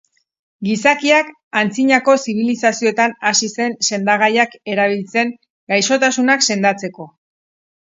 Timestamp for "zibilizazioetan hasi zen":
2.23-3.79